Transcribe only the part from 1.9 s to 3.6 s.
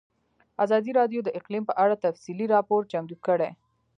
تفصیلي راپور چمتو کړی.